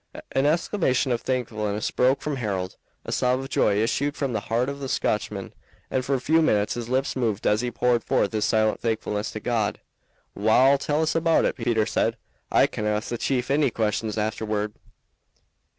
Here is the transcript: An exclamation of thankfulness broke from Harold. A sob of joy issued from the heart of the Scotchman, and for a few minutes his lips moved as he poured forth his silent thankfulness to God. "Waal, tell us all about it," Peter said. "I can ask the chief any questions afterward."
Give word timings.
An 0.31 0.47
exclamation 0.47 1.11
of 1.11 1.21
thankfulness 1.21 1.91
broke 1.91 2.23
from 2.23 2.37
Harold. 2.37 2.75
A 3.05 3.11
sob 3.11 3.37
of 3.39 3.49
joy 3.49 3.75
issued 3.79 4.15
from 4.17 4.33
the 4.33 4.39
heart 4.49 4.67
of 4.67 4.79
the 4.79 4.89
Scotchman, 4.89 5.53
and 5.91 6.03
for 6.03 6.15
a 6.15 6.19
few 6.19 6.41
minutes 6.41 6.73
his 6.73 6.89
lips 6.89 7.15
moved 7.15 7.45
as 7.45 7.61
he 7.61 7.69
poured 7.69 8.03
forth 8.03 8.33
his 8.33 8.43
silent 8.43 8.79
thankfulness 8.79 9.29
to 9.33 9.39
God. 9.39 9.79
"Waal, 10.33 10.79
tell 10.79 11.03
us 11.03 11.15
all 11.15 11.19
about 11.19 11.45
it," 11.45 11.55
Peter 11.55 11.85
said. 11.85 12.17
"I 12.51 12.65
can 12.65 12.87
ask 12.87 13.09
the 13.09 13.17
chief 13.19 13.51
any 13.51 13.69
questions 13.69 14.17
afterward." 14.17 14.73